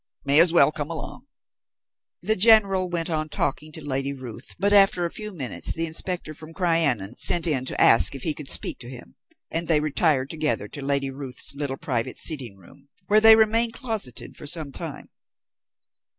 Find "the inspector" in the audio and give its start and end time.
5.71-6.33